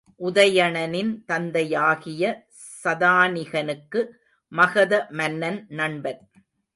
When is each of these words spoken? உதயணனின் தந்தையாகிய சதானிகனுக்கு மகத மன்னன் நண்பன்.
உதயணனின் 0.21 1.11
தந்தையாகிய 1.25 2.23
சதானிகனுக்கு 2.83 4.01
மகத 4.51 4.93
மன்னன் 5.09 5.65
நண்பன். 5.69 6.21